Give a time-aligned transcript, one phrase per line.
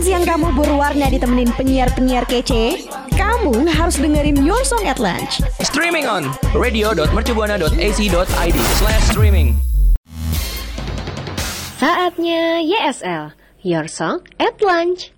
[0.00, 2.88] Makan siang kamu berwarna ditemenin penyiar-penyiar kece?
[3.20, 5.44] Kamu harus dengerin Your Song at Lunch.
[5.60, 6.24] Streaming on
[6.56, 9.60] radio.mercubuana.ac.id slash streaming.
[11.76, 15.12] Saatnya YSL, Your Song at Lunch.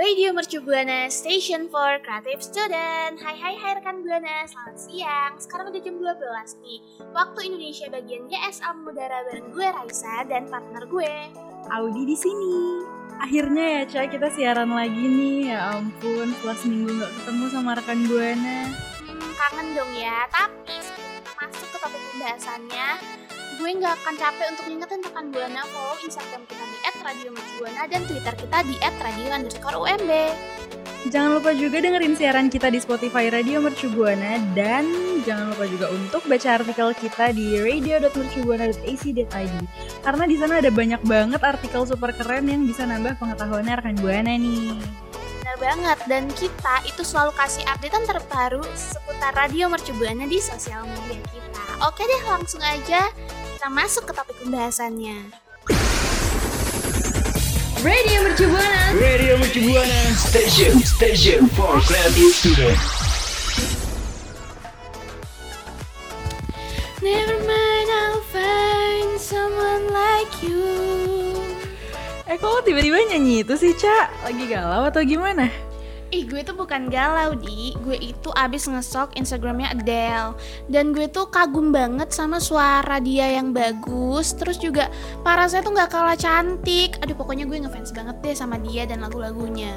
[0.00, 5.74] Radio Mercu Buana Station for Creative Student Hai hai hai rekan Buana, selamat siang Sekarang
[5.74, 6.78] udah jam 12 nih
[7.10, 11.14] Waktu Indonesia bagian YSL mengudara bareng gue Raisa dan partner gue
[11.68, 12.86] Audi di sini.
[13.18, 15.50] Akhirnya ya, Ca, kita siaran lagi nih.
[15.50, 18.58] Ya ampun, setelah seminggu nggak ketemu sama rekan Buana.
[19.02, 20.76] hmm, Kangen dong ya Tapi
[21.34, 22.88] masuk ke topik pembahasannya
[23.58, 28.34] Gue nggak akan capek untuk ngingetin rekan Buana Follow Instagram kita di @radiomercubuana Dan Twitter
[28.38, 30.10] kita di @radio underscore UMB
[31.06, 34.82] Jangan lupa juga dengerin siaran kita di Spotify Radio Mercu Buana dan
[35.22, 39.54] jangan lupa juga untuk baca artikel kita di radio.mercubuana.ac.id
[40.02, 44.34] karena di sana ada banyak banget artikel super keren yang bisa nambah pengetahuannya rekan Buana
[44.34, 44.74] nih.
[45.38, 50.82] Benar banget, dan kita itu selalu kasih updatean terbaru seputar Radio Mercu Buana di sosial
[50.82, 51.62] media kita.
[51.86, 53.06] Oke deh, langsung aja
[53.54, 55.46] kita masuk ke topik pembahasannya.
[57.78, 58.90] Radio Mercu Buana.
[58.98, 62.78] Radio Mercubuana Station Station for Creative Student.
[66.98, 71.38] Never mind, I'll find someone like you.
[72.26, 74.10] Eh kok tiba-tiba nyanyi itu sih, Ca?
[74.26, 75.46] Lagi galau atau gimana?
[76.08, 77.76] Ih, gue tuh bukan galau, Di.
[77.84, 80.32] Gue itu abis ngesok Instagramnya Adele.
[80.64, 84.32] Dan gue tuh kagum banget sama suara dia yang bagus.
[84.32, 84.88] Terus juga
[85.20, 86.96] parasnya tuh gak kalah cantik.
[87.04, 89.76] Aduh, pokoknya gue ngefans banget deh sama dia dan lagu-lagunya.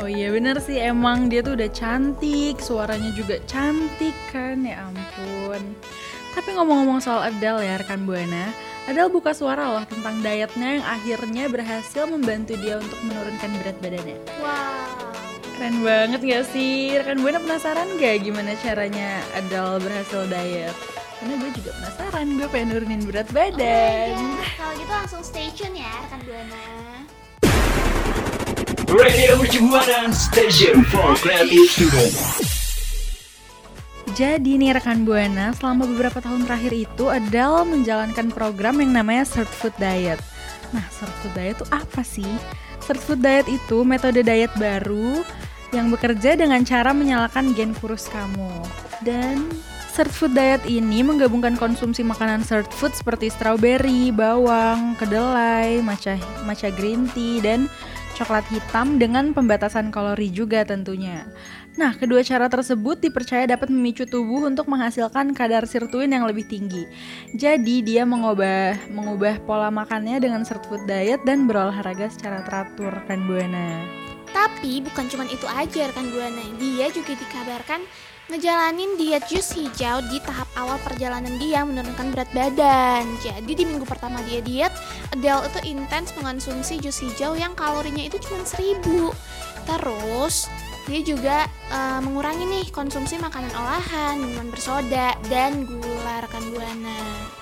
[0.00, 5.74] Oh iya bener sih emang dia tuh udah cantik, suaranya juga cantik kan ya ampun.
[6.30, 8.54] Tapi ngomong-ngomong soal Adele ya rekan Buana,
[8.86, 14.18] Adele buka suara loh tentang dietnya yang akhirnya berhasil membantu dia untuk menurunkan berat badannya.
[14.38, 14.99] Wow.
[15.60, 16.96] Keren banget gak sih?
[16.96, 20.72] Rekan Buana penasaran gak gimana caranya Adele berhasil diet?
[21.20, 24.16] Karena gue juga penasaran, gue pengen nurunin berat badan.
[24.16, 26.64] Oh Kalau gitu langsung stay tune ya, rekan Buana.
[28.88, 29.36] Radio
[30.16, 32.14] Station for Creative Student.
[34.16, 39.52] Jadi nih rekan Buana, selama beberapa tahun terakhir itu Adele menjalankan program yang namanya Third
[39.60, 40.24] Food Diet.
[40.72, 42.32] Nah, Third Food Diet itu apa sih?
[42.80, 45.20] Third Food Diet itu metode diet baru
[45.70, 48.50] yang bekerja dengan cara menyalakan gen kurus kamu.
[49.00, 49.48] Dan
[49.90, 56.14] Third Food Diet ini menggabungkan konsumsi makanan third food seperti strawberry, bawang, kedelai, matcha,
[56.46, 57.66] matcha green tea, dan
[58.14, 61.26] coklat hitam dengan pembatasan kalori juga tentunya.
[61.74, 66.86] Nah, kedua cara tersebut dipercaya dapat memicu tubuh untuk menghasilkan kadar sirtuin yang lebih tinggi.
[67.34, 73.26] Jadi, dia mengubah mengubah pola makannya dengan third food diet dan berolahraga secara teratur kan
[73.26, 73.99] Buana.
[74.30, 76.44] Tapi bukan cuma itu aja rekan Buana.
[76.58, 77.82] Dia juga dikabarkan
[78.30, 83.02] ngejalanin diet jus hijau di tahap awal perjalanan dia menurunkan berat badan.
[83.18, 84.70] Jadi di minggu pertama dia diet,
[85.10, 88.78] Adele itu intens mengonsumsi jus hijau yang kalorinya itu cuma 1000.
[89.66, 90.46] Terus
[90.86, 91.36] dia juga
[91.74, 97.39] eh, mengurangi nih konsumsi makanan olahan, minuman bersoda, dan gula rekan Buana.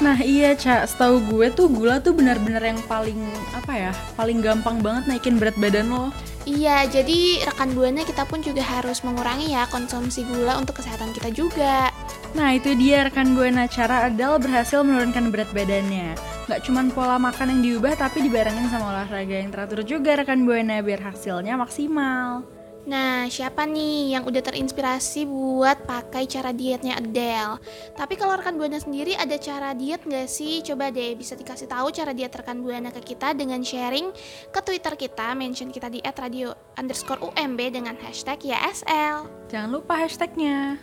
[0.00, 3.20] Nah iya Ca, setahu gue tuh gula tuh benar-benar yang paling
[3.52, 6.08] apa ya, paling gampang banget naikin berat badan lo.
[6.48, 11.28] Iya, jadi rekan Buana kita pun juga harus mengurangi ya konsumsi gula untuk kesehatan kita
[11.36, 11.92] juga.
[12.32, 16.16] Nah itu dia rekan Buana cara Adele berhasil menurunkan berat badannya.
[16.48, 20.80] Gak cuman pola makan yang diubah tapi dibarengin sama olahraga yang teratur juga rekan Buana
[20.80, 22.59] biar hasilnya maksimal.
[22.90, 27.62] Nah, siapa nih yang udah terinspirasi buat pakai cara dietnya Adele?
[27.94, 30.58] Tapi kalau rekan Buana sendiri ada cara diet nggak sih?
[30.66, 34.10] Coba deh bisa dikasih tahu cara diet rekan Buana ke kita dengan sharing
[34.50, 39.30] ke Twitter kita, mention kita di @radio underscore UMB dengan hashtag YSL.
[39.46, 40.82] Jangan lupa hashtagnya.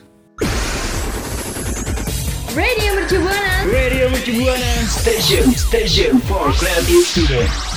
[2.55, 3.67] Radio Mercu Buana.
[3.67, 7.76] Radio Mercubuana Station Station for Creative Student.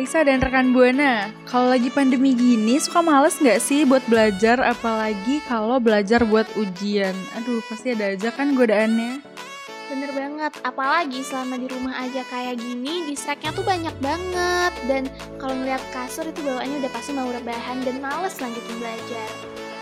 [0.00, 5.44] Raisa dan rekan Buana, kalau lagi pandemi gini suka males nggak sih buat belajar apalagi
[5.44, 7.12] kalau belajar buat ujian?
[7.36, 9.20] Aduh pasti ada aja kan godaannya.
[9.92, 14.72] Bener banget, apalagi selama di rumah aja kayak gini, distract-nya tuh banyak banget.
[14.88, 15.04] Dan
[15.36, 19.28] kalau ngeliat kasur itu bawaannya udah pasti mau rebahan dan males lanjutin belajar.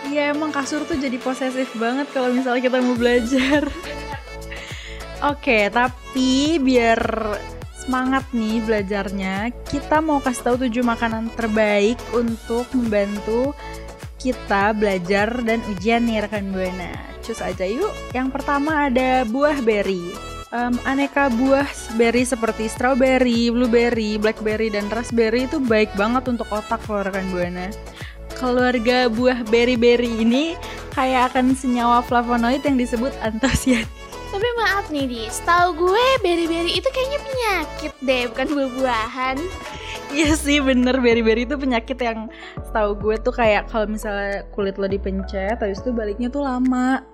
[0.03, 3.71] Iya emang kasur tuh jadi posesif banget kalau misalnya kita mau belajar.
[5.31, 6.99] Oke, tapi biar
[7.89, 13.57] semangat nih belajarnya, kita mau kasih tahu tujuh makanan terbaik untuk membantu
[14.21, 16.93] kita belajar dan ujian nih rekan Buana.
[17.25, 17.89] Cus aja yuk.
[18.13, 20.05] Yang pertama ada buah beri.
[20.53, 21.65] Em, aneka buah
[21.97, 27.73] berry seperti strawberry, blueberry, blackberry, dan raspberry itu baik banget untuk otak loh rekan Buana.
[28.37, 30.53] Keluarga buah berry-berry ini
[30.93, 33.98] kayak akan senyawa flavonoid yang disebut antosianin.
[34.29, 39.37] Tapi maaf nih di, setahu gue beri-beri itu kayaknya penyakit deh, bukan buah-buahan.
[40.09, 42.29] Iya sih bener berry-berry itu penyakit yang
[42.65, 47.05] setahu gue tuh kayak kalau misalnya kulit lo dipencet habis itu baliknya tuh lama.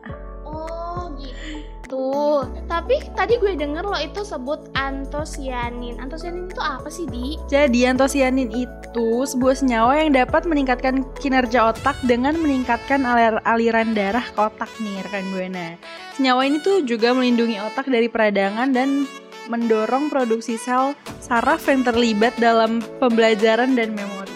[2.86, 5.98] Tapi tadi gue denger lo itu sebut antosianin.
[5.98, 7.34] Antosianin itu apa sih di?
[7.50, 14.22] Jadi antosianin itu sebuah senyawa yang dapat meningkatkan kinerja otak dengan meningkatkan alir- aliran darah
[14.22, 15.82] ke otak nih rekan Buana.
[16.14, 19.10] Senyawa ini tuh juga melindungi otak dari peradangan dan
[19.50, 20.94] mendorong produksi sel
[21.26, 24.30] saraf yang terlibat dalam pembelajaran dan memori.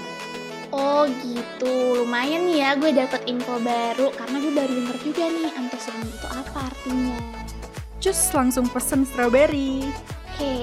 [0.74, 6.10] Oh gitu, lumayan ya gue dapet info baru karena gue baru denger juga nih antosianin
[6.10, 7.39] itu apa artinya.
[8.00, 9.84] Cus langsung pesen strawberry.
[10.40, 10.56] Oke,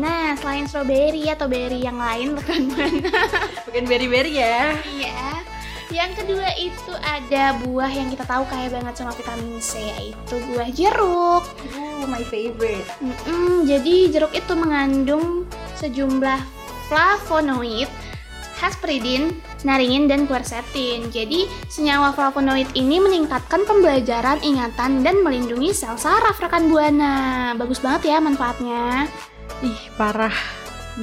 [0.00, 3.28] nah selain strawberry atau berry yang lain rekan mana?
[3.68, 4.80] Bukan berry-berry ya.
[4.88, 5.44] Iya.
[5.92, 10.72] Yang kedua itu ada buah yang kita tahu kaya banget sama vitamin C yaitu buah
[10.72, 11.44] jeruk.
[11.76, 12.88] Oh, my favorite.
[13.04, 15.44] Mm-mm, jadi jeruk itu mengandung
[15.76, 16.40] sejumlah
[16.88, 17.92] flavonoid,
[18.56, 21.08] hesperidin, naringin, dan quercetin.
[21.12, 27.52] Jadi senyawa flavonoid ini meningkatkan pembelajaran, ingatan, dan melindungi sel saraf rekan buana.
[27.56, 29.06] Bagus banget ya manfaatnya.
[29.60, 30.34] Ih, parah.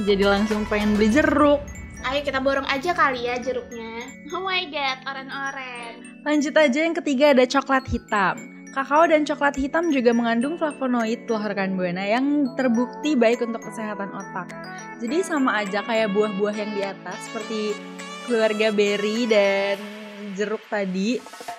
[0.04, 1.62] Jadi langsung pengen beli jeruk.
[2.06, 4.06] Ayo kita borong aja kali ya jeruknya.
[4.30, 6.22] Oh my god, oren-oren.
[6.22, 8.58] Lanjut aja yang ketiga ada coklat hitam.
[8.68, 14.12] Kakao dan coklat hitam juga mengandung flavonoid loh rekan Buana yang terbukti baik untuk kesehatan
[14.12, 14.52] otak.
[15.02, 17.74] Jadi sama aja kayak buah-buah yang di atas seperti
[18.28, 19.80] keluarga berry dan
[20.36, 21.16] jeruk tadi.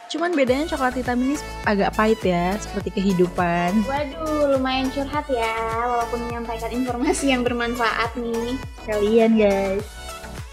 [0.10, 1.36] Cuman bedanya coklat hitam ini
[1.66, 3.86] agak pahit ya, seperti kehidupan.
[3.86, 5.54] Waduh, lumayan curhat ya,
[5.86, 8.58] walaupun menyampaikan informasi yang bermanfaat nih.
[8.90, 9.86] Kalian guys.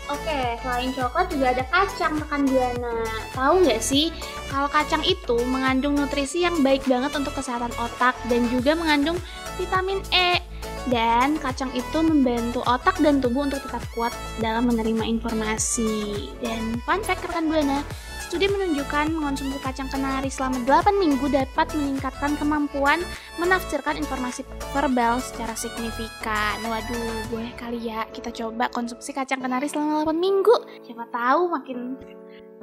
[0.06, 2.94] Oke, selain coklat juga ada kacang rekan Buana.
[3.34, 4.14] Tahu nggak sih,
[4.46, 9.18] kalau kacang itu mengandung nutrisi yang baik banget untuk kesehatan otak dan juga mengandung
[9.58, 10.45] vitamin E.
[10.86, 16.30] Dan kacang itu membantu otak dan tubuh untuk tetap kuat dalam menerima informasi.
[16.38, 17.82] Dan fun fact rekan Buana,
[18.26, 22.98] studi menunjukkan mengonsumsi kacang kenari selama 8 minggu dapat meningkatkan kemampuan
[23.38, 24.42] menafsirkan informasi
[24.74, 26.58] verbal secara signifikan.
[26.66, 30.54] Waduh, boleh kali ya kita coba konsumsi kacang kenari selama 8 minggu.
[30.82, 31.78] Siapa tahu makin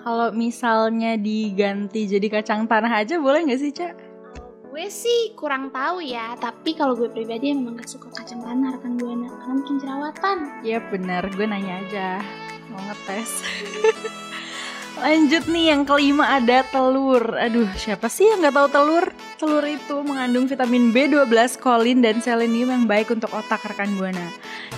[0.04, 4.03] Kalau misalnya diganti jadi kacang tanah aja boleh nggak sih, Cak?
[4.74, 8.98] Gue sih kurang tahu ya, tapi kalau gue pribadi memang gak suka kacang tanah rekan
[8.98, 10.38] buana karena bikin jerawatan.
[10.66, 12.08] Iya bener, gue nanya aja.
[12.74, 13.46] Mau ngetes.
[15.06, 17.22] Lanjut nih yang kelima ada telur.
[17.38, 19.06] Aduh siapa sih yang gak tahu telur?
[19.38, 24.26] Telur itu mengandung vitamin B12, kolin, dan selenium yang baik untuk otak rekan Buana.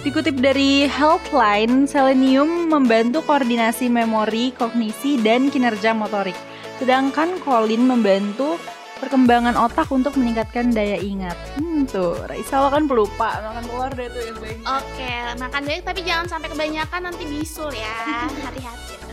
[0.03, 6.35] Dikutip dari Healthline, selenium membantu koordinasi memori, kognisi, dan kinerja motorik.
[6.83, 8.59] Sedangkan kolin membantu
[8.99, 14.07] perkembangan otak untuk meningkatkan daya ingat Hmm tuh, Raisa lo kan pelupa, makan telur deh
[14.09, 18.25] tuh yang banyak Oke, makan baik tapi jangan sampai kebanyakan nanti bisul ya.
[18.47, 19.04] Hati-hati.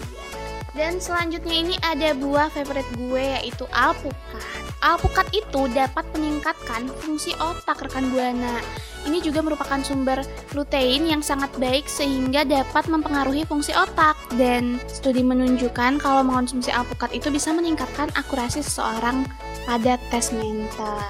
[0.72, 4.40] Dan selanjutnya ini ada buah favorit gue yaitu alpukat.
[4.80, 8.56] Alpukat itu dapat meningkatkan fungsi otak rekan buana.
[9.04, 10.24] Ini juga merupakan sumber
[10.56, 14.16] lutein yang sangat baik sehingga dapat mempengaruhi fungsi otak.
[14.40, 19.28] Dan studi menunjukkan kalau mengonsumsi alpukat itu bisa meningkatkan akurasi seseorang
[19.68, 21.04] pada tes mental.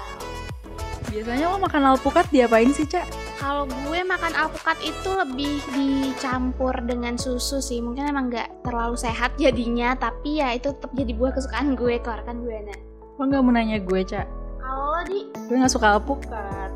[1.07, 3.22] Biasanya lo makan alpukat diapain sih, Cak?
[3.43, 7.83] Kalau gue makan alpukat itu lebih dicampur dengan susu sih.
[7.83, 12.47] Mungkin emang nggak terlalu sehat jadinya, tapi ya itu tetap jadi buah kesukaan gue, keluarkan
[12.47, 12.79] gue nah.
[13.19, 14.25] Lo gak mau nanya gue, Cak?
[14.63, 16.71] Kalau di Gue gak suka alpukat.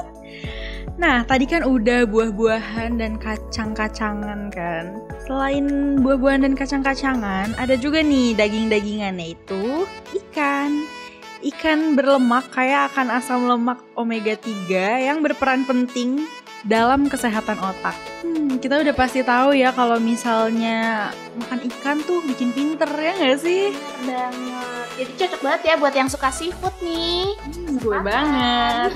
[1.02, 4.94] nah, tadi kan udah buah-buahan dan kacang-kacangan kan.
[5.26, 9.90] Selain buah-buahan dan kacang-kacangan, ada juga nih daging-dagingannya itu
[10.22, 10.99] ikan.
[11.40, 16.28] Ikan berlemak kaya akan asam lemak omega 3 yang berperan penting
[16.68, 17.96] dalam kesehatan otak.
[18.20, 21.08] Hmm, kita udah pasti tahu ya kalau misalnya
[21.40, 23.72] makan ikan tuh bikin pinter ya nggak sih?
[24.04, 24.86] bener banget.
[25.00, 27.32] Jadi cocok banget ya buat yang suka seafood nih.
[27.40, 28.90] Hmm, gue banget.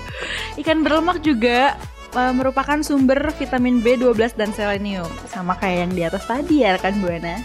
[0.64, 1.76] Ikan berlemak juga
[2.16, 6.96] uh, merupakan sumber vitamin B12 dan selenium, sama kayak yang di atas tadi ya rekan
[7.04, 7.36] Buana.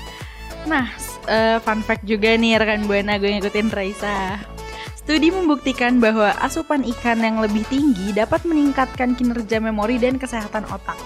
[0.67, 0.87] Nah,
[1.27, 4.41] uh, fun fact juga nih rekan Buana, gue ngikutin Raisa.
[4.95, 10.99] Studi membuktikan bahwa asupan ikan yang lebih tinggi dapat meningkatkan kinerja memori dan kesehatan otak.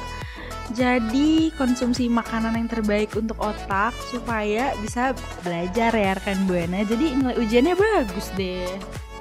[0.72, 5.12] Jadi konsumsi makanan yang terbaik untuk otak supaya bisa
[5.44, 6.82] belajar ya rekan Buana.
[6.88, 8.66] Jadi nilai ujiannya bagus deh.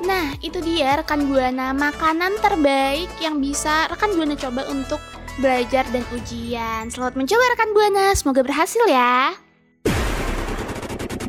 [0.07, 5.03] Nah, itu dia rekan Buana makanan terbaik yang bisa rekan Buana coba untuk
[5.43, 6.89] belajar dan ujian.
[6.89, 9.50] Selamat mencoba rekan Buana, semoga berhasil ya.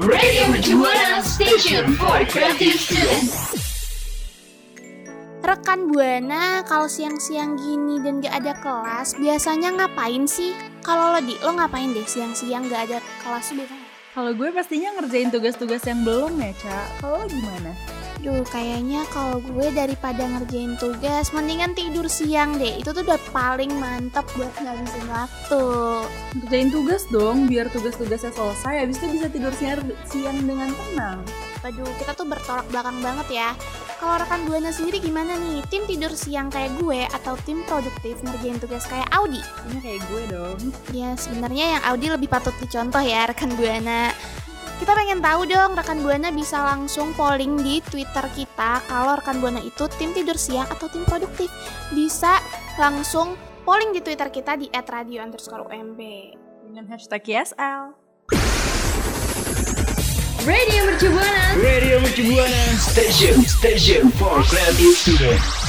[0.01, 3.53] Radio Mercubuana Station for Creative Students.
[5.45, 10.57] Rekan Buana, kalau siang-siang gini dan gak ada kelas, biasanya ngapain sih?
[10.81, 13.87] Kalau lo di, lo ngapain deh siang-siang gak ada kelas tuh biasanya?
[14.17, 16.79] Kalau gue pastinya ngerjain tugas-tugas yang belum ya, Ca.
[16.97, 17.69] Kalau lo gimana?
[18.21, 22.77] Duh, kayaknya kalau gue daripada ngerjain tugas, mendingan tidur siang deh.
[22.77, 25.63] Itu tuh udah paling mantep buat ngabisin waktu.
[26.37, 28.85] Ngerjain tugas dong, biar tugas-tugasnya selesai.
[28.85, 31.25] Habis itu bisa tidur siang, siang dengan tenang.
[31.65, 33.49] Aduh, kita tuh bertolak belakang banget ya.
[33.97, 35.65] Kalau rekan Buana sendiri gimana nih?
[35.69, 39.41] Tim tidur siang kayak gue atau tim produktif ngerjain tugas kayak Audi?
[39.69, 40.57] Ini kayak gue dong.
[40.93, 44.13] Ya, sebenarnya yang Audi lebih patut dicontoh ya rekan Buana.
[44.81, 49.61] Kita pengen tahu dong rekan Buana bisa langsung polling di Twitter kita kalau rekan Buana
[49.61, 51.53] itu tim tidur siang atau tim produktif.
[51.93, 52.41] Bisa
[52.81, 56.01] langsung polling di Twitter kita di @radio underscore UMB.
[56.65, 57.93] Dengan hashtag YSL.
[60.49, 61.45] Radio Mercubuana.
[61.61, 65.60] Radio Mercubuana Station, station for creative students.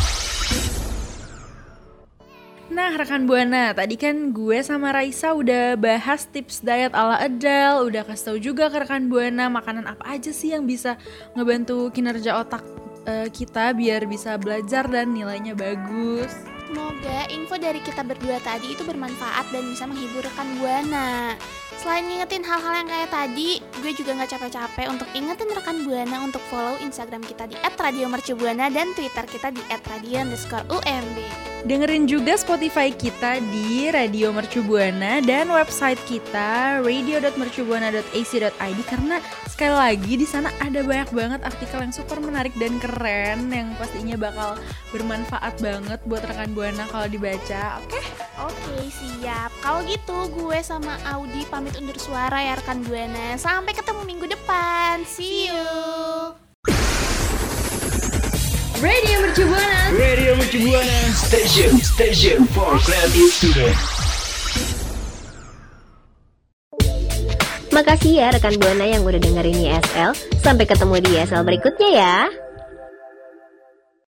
[2.73, 8.01] Nah, rekan Buana, tadi kan gue sama Raisa udah bahas tips diet ala Adele, udah
[8.01, 10.97] kasih tahu juga ke rekan Buana makanan apa aja sih yang bisa
[11.37, 12.65] ngebantu kinerja otak
[13.05, 16.33] eh, kita biar bisa belajar dan nilainya bagus.
[16.65, 21.37] Semoga info dari kita berdua tadi itu bermanfaat dan bisa menghibur rekan Buana.
[21.77, 26.41] Selain ngingetin hal-hal yang kayak tadi, gue juga nggak capek-capek untuk ingetin rekan Buana untuk
[26.49, 31.52] follow Instagram kita di @radiomercubuana dan Twitter kita di @radio_umb.
[31.63, 40.19] Dengerin juga Spotify kita di Radio Mercu Buana dan website kita radio.mercubuana.ac.id karena sekali lagi
[40.19, 44.59] di sana ada banyak banget artikel yang super menarik dan keren yang pastinya bakal
[44.91, 47.79] bermanfaat banget buat rekan Buana kalau dibaca.
[47.87, 48.03] Oke?
[48.43, 49.55] Oke, siap.
[49.63, 53.39] Kalau gitu, gue sama Audi pamit undur suara ya rekan Buana.
[53.39, 55.07] Sampai ketemu minggu depan.
[55.07, 55.63] See you.
[58.83, 59.82] Radio Mercubuana.
[59.93, 63.77] Radio Mercubuana Station, station for creative students.
[67.69, 70.17] Makasih ya rekan Buana yang udah dengerin YSL.
[70.41, 72.17] Sampai ketemu di YSL berikutnya ya.